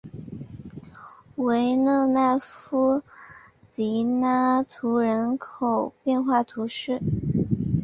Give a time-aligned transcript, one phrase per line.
[1.35, 3.03] 维勒纳夫
[3.71, 6.99] 迪拉图人口变化图示